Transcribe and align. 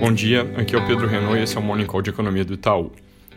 Bom 0.00 0.10
dia, 0.14 0.50
aqui 0.56 0.74
é 0.74 0.78
o 0.78 0.86
Pedro 0.86 1.06
Renault 1.06 1.38
e 1.38 1.42
esse 1.42 1.58
é 1.58 1.60
o 1.60 1.62
Morning 1.62 1.84
Call 1.84 2.00
de 2.00 2.08
Economia 2.08 2.42
do 2.42 2.54
Itaú. 2.54 2.90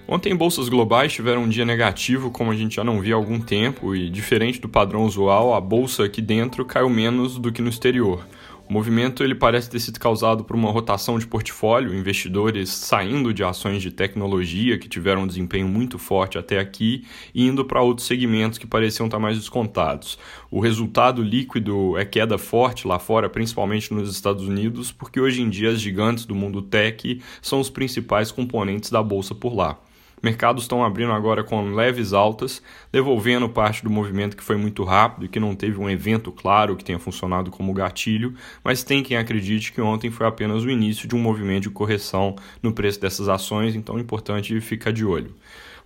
Ontem, 0.08 0.34
bolsas 0.34 0.70
globais 0.70 1.12
tiveram 1.12 1.44
um 1.44 1.50
dia 1.50 1.66
negativo, 1.66 2.32
como 2.32 2.52
a 2.52 2.56
gente 2.56 2.78
já 2.78 2.86
não 2.86 3.02
via 3.02 3.16
há 3.16 3.18
algum 3.18 3.38
tempo, 3.38 3.94
e 3.94 4.10
diferente 4.10 4.62
do 4.62 4.70
padrão 4.70 5.04
usual, 5.04 5.54
a 5.54 5.60
bolsa 5.60 6.06
aqui 6.06 6.22
dentro 6.22 6.64
caiu 6.64 6.90
menos 6.90 7.38
do 7.38 7.52
que 7.52 7.62
no 7.62 7.68
exterior. 7.68 8.26
O 8.68 8.72
movimento 8.72 9.24
ele 9.24 9.36
parece 9.36 9.70
ter 9.70 9.80
sido 9.80 10.00
causado 10.00 10.46
por 10.46 10.56
uma 10.56 10.72
rotação 10.72 11.20
de 11.20 11.28
portfólio, 11.28 11.94
investidores 11.94 12.70
saindo 12.70 13.34
de 13.34 13.44
ações 13.44 13.82
de 13.82 13.92
tecnologia 13.92 14.78
que 14.78 14.88
tiveram 14.88 15.24
um 15.24 15.28
desempenho 15.28 15.68
muito 15.68 16.00
forte 16.00 16.38
até 16.38 16.58
aqui 16.60 17.06
e 17.36 17.46
indo 17.46 17.66
para 17.66 17.82
outros 17.82 18.08
segmentos 18.08 18.58
que 18.58 18.66
pareciam 18.66 19.08
estar 19.08 19.20
mais 19.20 19.38
descontados. 19.38 20.18
O 20.50 20.62
resultado 20.62 21.22
líquido 21.22 21.98
é 21.98 22.06
queda 22.06 22.38
forte 22.38 22.88
lá 22.88 23.00
fora, 23.00 23.30
principalmente 23.30 23.94
nos 23.94 24.10
Estados 24.10 24.48
Unidos, 24.48 24.94
porque 24.94 25.20
hoje 25.20 25.42
em 25.42 25.50
dia 25.50 25.70
as 25.70 25.82
gigantes 25.82 26.26
do 26.26 26.34
mundo 26.34 26.62
tech 26.62 27.22
são 27.42 27.60
os 27.60 27.70
principais 27.70 28.32
componentes 28.32 28.90
da 28.90 29.04
bolsa 29.04 29.36
por 29.36 29.54
lá. 29.54 29.78
Mercados 30.24 30.64
estão 30.64 30.86
abrindo 30.86 31.12
agora 31.12 31.44
com 31.44 31.74
leves 31.74 32.14
altas, 32.14 32.64
devolvendo 32.90 33.50
parte 33.50 33.84
do 33.84 33.90
movimento 33.90 34.38
que 34.38 34.44
foi 34.44 34.56
muito 34.56 34.82
rápido 34.86 35.26
e 35.26 35.28
que 35.28 35.38
não 35.38 35.54
teve 35.54 35.78
um 35.78 35.90
evento 35.90 36.32
claro 36.32 36.78
que 36.78 36.84
tenha 36.86 36.98
funcionado 36.98 37.52
como 37.52 37.74
gatilho, 37.74 38.34
mas 38.64 38.84
tem 38.84 39.04
quem 39.04 39.18
acredite 39.18 39.74
que 39.74 39.82
ontem 39.82 40.10
foi 40.10 40.26
apenas 40.26 40.64
o 40.64 40.70
início 40.70 41.10
de 41.10 41.14
um 41.14 41.20
movimento 41.20 41.64
de 41.64 41.72
correção 41.72 42.38
no 42.62 42.72
preço 42.72 43.02
dessas 43.02 43.28
ações, 43.28 43.76
então 43.76 43.98
é 43.98 44.00
importante 44.02 44.62
ficar 44.62 44.94
de 44.94 45.04
olho. 45.04 45.36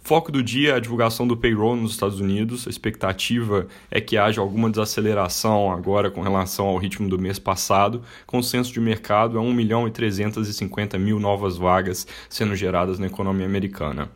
Foco 0.01 0.31
do 0.31 0.43
dia 0.43 0.75
a 0.75 0.79
divulgação 0.79 1.27
do 1.27 1.35
payroll 1.35 1.75
nos 1.75 1.93
Estados 1.93 2.19
Unidos. 2.19 2.67
A 2.67 2.69
expectativa 2.69 3.67
é 3.89 3.99
que 3.99 4.19
haja 4.19 4.39
alguma 4.39 4.69
desaceleração 4.69 5.71
agora 5.71 6.11
com 6.11 6.21
relação 6.21 6.67
ao 6.67 6.77
ritmo 6.77 7.09
do 7.09 7.17
mês 7.17 7.39
passado. 7.39 8.03
Consenso 8.27 8.71
de 8.71 8.79
mercado 8.79 9.35
é 9.37 9.41
1 9.41 9.51
milhão 9.51 9.87
e 9.87 9.91
350 9.91 10.97
mil 10.99 11.19
novas 11.19 11.57
vagas 11.57 12.07
sendo 12.29 12.55
geradas 12.55 12.99
na 12.99 13.07
economia 13.07 13.47
americana. 13.47 14.09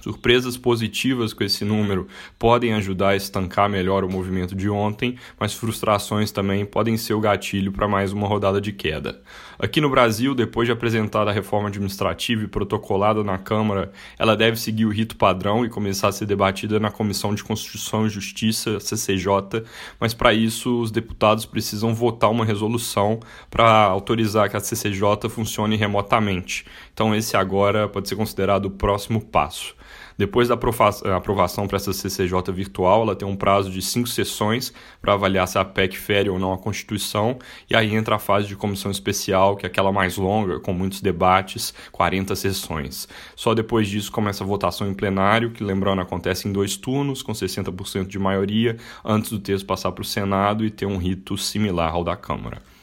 Surpresas 0.00 0.56
positivas 0.58 1.32
com 1.32 1.44
esse 1.44 1.64
número 1.64 2.06
podem 2.38 2.74
ajudar 2.74 3.10
a 3.10 3.16
estancar 3.16 3.70
melhor 3.70 4.04
o 4.04 4.10
movimento 4.10 4.54
de 4.54 4.68
ontem, 4.68 5.16
mas 5.40 5.54
frustrações 5.54 6.30
também 6.30 6.66
podem 6.66 6.96
ser 6.98 7.14
o 7.14 7.20
gatilho 7.20 7.72
para 7.72 7.88
mais 7.88 8.12
uma 8.12 8.28
rodada 8.28 8.60
de 8.60 8.70
queda. 8.70 9.22
Aqui 9.58 9.80
no 9.80 9.88
Brasil, 9.88 10.34
depois 10.34 10.66
de 10.66 10.72
apresentada 10.72 11.30
a 11.30 11.32
reforma 11.32 11.68
administrativa 11.68 12.44
e 12.44 12.48
protocolada 12.48 13.24
na 13.24 13.38
Câmara, 13.38 13.92
ela 14.18 14.36
deve 14.36 14.58
seguir 14.58 14.84
o 14.84 14.90
rito 14.90 15.16
padrão 15.16 15.64
e 15.64 15.70
começar 15.70 16.08
a 16.08 16.12
ser 16.12 16.26
debatida 16.26 16.78
na 16.78 16.90
Comissão 16.90 17.34
de 17.34 17.42
Constituição 17.42 18.06
e 18.06 18.10
Justiça, 18.10 18.78
CCJ, 18.80 19.64
mas 19.98 20.12
para 20.12 20.34
isso 20.34 20.80
os 20.80 20.90
deputados 20.90 21.46
precisam 21.46 21.94
votar 21.94 22.30
uma 22.30 22.44
resolução 22.44 23.20
para 23.48 23.84
autorizar 23.84 24.50
que 24.50 24.56
a 24.56 24.60
CCJ 24.60 25.30
funcione 25.30 25.76
remotamente. 25.76 26.66
Então 26.92 27.14
esse 27.14 27.36
agora 27.36 27.88
pode 27.88 28.08
ser 28.08 28.16
considerado 28.16 28.66
o 28.66 28.70
próximo 28.70 29.20
passo. 29.20 29.74
Depois 30.16 30.48
da 30.48 30.54
aprovação 30.54 31.66
para 31.66 31.76
essa 31.76 31.92
CCJ 31.92 32.52
virtual, 32.52 33.02
ela 33.02 33.16
tem 33.16 33.26
um 33.26 33.34
prazo 33.34 33.70
de 33.70 33.82
cinco 33.82 34.08
sessões 34.08 34.72
para 35.02 35.14
avaliar 35.14 35.48
se 35.48 35.58
a 35.58 35.64
PEC 35.64 35.98
fere 35.98 36.30
ou 36.30 36.38
não 36.38 36.52
a 36.52 36.58
Constituição, 36.58 37.36
e 37.68 37.74
aí 37.74 37.94
entra 37.94 38.14
a 38.14 38.18
fase 38.18 38.46
de 38.46 38.54
comissão 38.54 38.90
especial, 38.90 39.56
que 39.56 39.66
é 39.66 39.68
aquela 39.68 39.90
mais 39.90 40.16
longa, 40.16 40.60
com 40.60 40.72
muitos 40.72 41.00
debates, 41.00 41.74
40 41.90 42.36
sessões. 42.36 43.08
Só 43.34 43.54
depois 43.54 43.88
disso 43.88 44.12
começa 44.12 44.44
a 44.44 44.46
votação 44.46 44.88
em 44.88 44.94
plenário, 44.94 45.50
que 45.50 45.64
lembrando 45.64 46.00
acontece 46.00 46.46
em 46.46 46.52
dois 46.52 46.76
turnos, 46.76 47.22
com 47.22 47.32
60% 47.32 48.06
de 48.06 48.18
maioria, 48.18 48.76
antes 49.04 49.30
do 49.30 49.38
texto 49.40 49.66
passar 49.66 49.90
para 49.90 50.02
o 50.02 50.04
Senado 50.04 50.64
e 50.64 50.70
ter 50.70 50.86
um 50.86 50.96
rito 50.96 51.36
similar 51.36 51.92
ao 51.92 52.04
da 52.04 52.16
Câmara. 52.16 52.73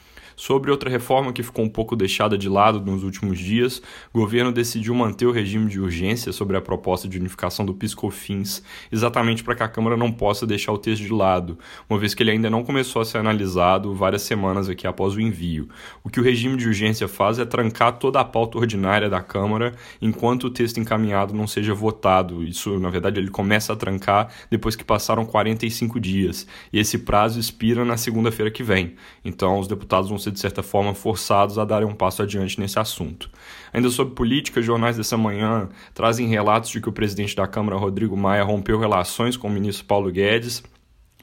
Sobre 0.42 0.72
outra 0.72 0.90
reforma 0.90 1.32
que 1.32 1.40
ficou 1.40 1.64
um 1.64 1.68
pouco 1.68 1.94
deixada 1.94 2.36
de 2.36 2.48
lado 2.48 2.80
nos 2.80 3.04
últimos 3.04 3.38
dias, 3.38 3.80
o 4.12 4.18
governo 4.18 4.50
decidiu 4.50 4.92
manter 4.92 5.24
o 5.24 5.30
regime 5.30 5.70
de 5.70 5.78
urgência 5.78 6.32
sobre 6.32 6.56
a 6.56 6.60
proposta 6.60 7.06
de 7.06 7.16
unificação 7.16 7.64
do 7.64 7.72
PiscoFins, 7.72 8.60
exatamente 8.90 9.44
para 9.44 9.54
que 9.54 9.62
a 9.62 9.68
Câmara 9.68 9.96
não 9.96 10.10
possa 10.10 10.44
deixar 10.44 10.72
o 10.72 10.78
texto 10.78 11.04
de 11.04 11.12
lado, 11.12 11.56
uma 11.88 11.96
vez 11.96 12.12
que 12.12 12.24
ele 12.24 12.32
ainda 12.32 12.50
não 12.50 12.64
começou 12.64 13.00
a 13.00 13.04
ser 13.04 13.18
analisado 13.18 13.94
várias 13.94 14.22
semanas 14.22 14.68
aqui 14.68 14.84
após 14.84 15.14
o 15.14 15.20
envio. 15.20 15.68
O 16.02 16.10
que 16.10 16.18
o 16.18 16.24
regime 16.24 16.56
de 16.56 16.66
urgência 16.66 17.06
faz 17.06 17.38
é 17.38 17.44
trancar 17.44 18.00
toda 18.00 18.18
a 18.18 18.24
pauta 18.24 18.58
ordinária 18.58 19.08
da 19.08 19.22
Câmara 19.22 19.76
enquanto 20.00 20.48
o 20.48 20.50
texto 20.50 20.80
encaminhado 20.80 21.32
não 21.32 21.46
seja 21.46 21.72
votado. 21.72 22.42
Isso, 22.42 22.80
na 22.80 22.90
verdade, 22.90 23.20
ele 23.20 23.30
começa 23.30 23.74
a 23.74 23.76
trancar 23.76 24.28
depois 24.50 24.74
que 24.74 24.82
passaram 24.82 25.24
45 25.24 26.00
dias, 26.00 26.48
e 26.72 26.80
esse 26.80 26.98
prazo 26.98 27.38
expira 27.38 27.84
na 27.84 27.96
segunda-feira 27.96 28.50
que 28.50 28.64
vem. 28.64 28.96
Então, 29.24 29.60
os 29.60 29.68
deputados 29.68 30.08
vão 30.08 30.18
ser, 30.18 30.31
de 30.32 30.40
certa 30.40 30.62
forma, 30.62 30.94
forçados 30.94 31.58
a 31.58 31.64
darem 31.64 31.86
um 31.86 31.94
passo 31.94 32.22
adiante 32.22 32.58
nesse 32.58 32.78
assunto. 32.78 33.30
Ainda 33.72 33.90
sobre 33.90 34.14
política, 34.14 34.60
jornais 34.62 34.96
dessa 34.96 35.16
manhã 35.16 35.68
trazem 35.94 36.26
relatos 36.26 36.70
de 36.70 36.80
que 36.80 36.88
o 36.88 36.92
presidente 36.92 37.36
da 37.36 37.46
Câmara, 37.46 37.76
Rodrigo 37.76 38.16
Maia, 38.16 38.42
rompeu 38.42 38.78
relações 38.78 39.36
com 39.36 39.48
o 39.48 39.50
ministro 39.50 39.84
Paulo 39.84 40.10
Guedes 40.10 40.62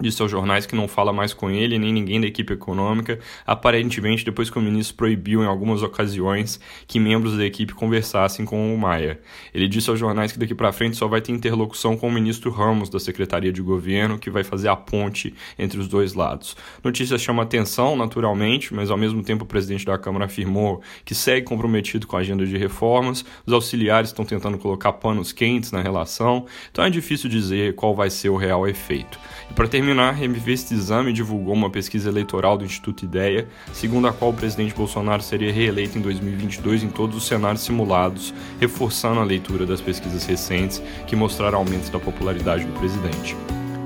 disse 0.01 0.21
aos 0.21 0.31
jornais 0.31 0.65
que 0.65 0.75
não 0.75 0.87
fala 0.87 1.11
mais 1.11 1.33
com 1.33 1.49
ele 1.49 1.77
nem 1.77 1.91
ninguém 1.91 2.21
da 2.21 2.27
equipe 2.27 2.53
econômica, 2.53 3.19
aparentemente 3.45 4.23
depois 4.23 4.49
que 4.49 4.57
o 4.57 4.61
ministro 4.61 4.95
proibiu 4.95 5.43
em 5.43 5.45
algumas 5.45 5.83
ocasiões 5.83 6.59
que 6.87 6.99
membros 6.99 7.37
da 7.37 7.45
equipe 7.45 7.73
conversassem 7.73 8.45
com 8.45 8.73
o 8.73 8.77
Maia. 8.77 9.19
Ele 9.53 9.67
disse 9.67 9.89
aos 9.89 9.99
jornais 9.99 10.31
que 10.31 10.39
daqui 10.39 10.55
para 10.55 10.71
frente 10.71 10.95
só 10.95 11.07
vai 11.07 11.21
ter 11.21 11.31
interlocução 11.31 11.97
com 11.97 12.07
o 12.07 12.11
ministro 12.11 12.49
Ramos 12.49 12.89
da 12.89 12.99
Secretaria 12.99 13.51
de 13.51 13.61
Governo, 13.61 14.17
que 14.17 14.29
vai 14.29 14.43
fazer 14.43 14.69
a 14.69 14.75
ponte 14.75 15.33
entre 15.57 15.79
os 15.79 15.87
dois 15.87 16.13
lados. 16.13 16.55
Notícia 16.83 17.17
chama 17.17 17.43
atenção, 17.43 17.95
naturalmente, 17.95 18.73
mas 18.73 18.89
ao 18.89 18.97
mesmo 18.97 19.21
tempo 19.21 19.43
o 19.43 19.47
presidente 19.47 19.85
da 19.85 19.97
Câmara 19.97 20.25
afirmou 20.25 20.81
que 21.03 21.13
segue 21.13 21.45
comprometido 21.45 22.07
com 22.07 22.15
a 22.15 22.19
agenda 22.19 22.45
de 22.45 22.57
reformas, 22.57 23.25
os 23.45 23.51
auxiliares 23.51 24.09
estão 24.09 24.23
tentando 24.23 24.57
colocar 24.57 24.93
panos 24.93 25.33
quentes 25.33 25.71
na 25.71 25.81
relação, 25.81 26.45
então 26.71 26.85
é 26.85 26.89
difícil 26.89 27.29
dizer 27.29 27.75
qual 27.75 27.93
vai 27.93 28.09
ser 28.09 28.29
o 28.29 28.37
real 28.37 28.67
efeito. 28.67 29.19
E 29.49 29.53
para 29.53 29.67
terminar 29.67 29.88
terminar, 29.89 30.13
a 30.13 30.73
Exame 30.73 31.11
divulgou 31.11 31.53
uma 31.53 31.69
pesquisa 31.69 32.09
eleitoral 32.09 32.57
do 32.57 32.63
Instituto 32.63 33.03
Ideia, 33.03 33.47
segundo 33.73 34.07
a 34.07 34.13
qual 34.13 34.29
o 34.29 34.33
presidente 34.33 34.73
Bolsonaro 34.75 35.23
seria 35.23 35.51
reeleito 35.51 35.97
em 35.97 36.01
2022 36.01 36.83
em 36.83 36.89
todos 36.89 37.17
os 37.17 37.25
cenários 37.25 37.63
simulados, 37.63 38.33
reforçando 38.59 39.19
a 39.19 39.23
leitura 39.23 39.65
das 39.65 39.81
pesquisas 39.81 40.25
recentes 40.25 40.81
que 41.07 41.15
mostraram 41.15 41.57
aumento 41.57 41.91
da 41.91 41.99
popularidade 41.99 42.65
do 42.65 42.73
presidente. 42.79 43.35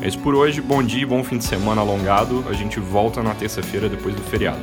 É 0.02 0.08
isso 0.10 0.20
por 0.20 0.36
hoje, 0.36 0.60
bom 0.60 0.84
dia 0.84 1.04
e 1.04 1.06
bom 1.06 1.24
fim 1.24 1.38
de 1.38 1.46
semana 1.46 1.80
alongado. 1.80 2.44
A 2.50 2.54
gente 2.54 2.80
volta 2.80 3.24
na 3.24 3.34
terça-feira 3.34 3.88
depois 3.88 4.14
do 4.14 4.22
feriado. 4.24 4.62